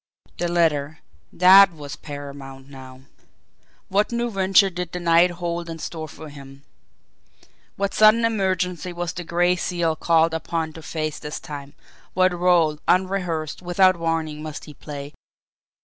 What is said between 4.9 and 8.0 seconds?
the night hold in store for him? What